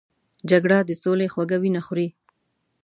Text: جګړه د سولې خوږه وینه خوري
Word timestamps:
جګړه 0.49 0.77
د 0.85 0.91
سولې 1.01 1.27
خوږه 1.33 1.57
وینه 1.61 1.81
خوري 1.87 2.07